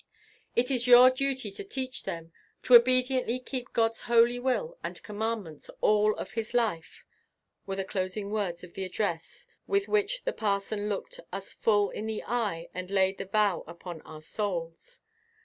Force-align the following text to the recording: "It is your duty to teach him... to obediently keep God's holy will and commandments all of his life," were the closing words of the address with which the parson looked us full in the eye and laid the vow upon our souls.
"It 0.55 0.71
is 0.71 0.87
your 0.87 1.11
duty 1.11 1.51
to 1.51 1.63
teach 1.63 2.05
him... 2.05 2.33
to 2.63 2.73
obediently 2.73 3.37
keep 3.37 3.71
God's 3.71 4.01
holy 4.09 4.39
will 4.39 4.79
and 4.83 4.97
commandments 5.03 5.69
all 5.79 6.15
of 6.15 6.31
his 6.31 6.55
life," 6.55 7.05
were 7.67 7.75
the 7.75 7.85
closing 7.85 8.31
words 8.31 8.63
of 8.63 8.73
the 8.73 8.83
address 8.83 9.45
with 9.67 9.87
which 9.87 10.23
the 10.23 10.33
parson 10.33 10.89
looked 10.89 11.19
us 11.31 11.53
full 11.53 11.91
in 11.91 12.07
the 12.07 12.23
eye 12.23 12.67
and 12.73 12.89
laid 12.89 13.19
the 13.19 13.25
vow 13.25 13.63
upon 13.67 14.01
our 14.01 14.23
souls. 14.23 15.01